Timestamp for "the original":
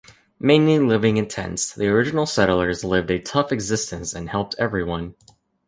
1.75-2.25